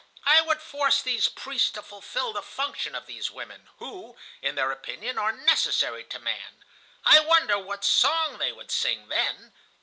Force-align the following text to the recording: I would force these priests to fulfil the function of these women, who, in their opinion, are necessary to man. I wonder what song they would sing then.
I 0.25 0.41
would 0.41 0.63
force 0.63 0.99
these 0.99 1.27
priests 1.27 1.69
to 1.73 1.83
fulfil 1.83 2.33
the 2.33 2.41
function 2.41 2.95
of 2.95 3.05
these 3.05 3.29
women, 3.29 3.69
who, 3.77 4.17
in 4.41 4.55
their 4.55 4.71
opinion, 4.71 5.19
are 5.19 5.31
necessary 5.31 6.03
to 6.05 6.17
man. 6.17 6.57
I 7.05 7.19
wonder 7.19 7.59
what 7.59 7.85
song 7.85 8.39
they 8.39 8.51
would 8.51 8.71
sing 8.71 9.09
then. 9.09 9.53